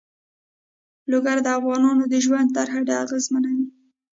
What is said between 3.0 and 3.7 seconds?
اغېزمنوي.